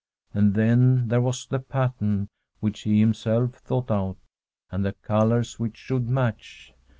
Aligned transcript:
And 0.33 0.55
then 0.55 1.09
there 1.09 1.21
was 1.21 1.45
the 1.45 1.59
pattern, 1.59 2.27
which 2.59 2.81
he 2.81 2.99
himself 2.99 3.53
thought 3.57 3.91
out, 3.91 4.17
and 4.71 4.83
the 4.83 4.93
colours 4.93 5.59
which 5.59 5.77
should 5.77 6.09
match. 6.09 6.73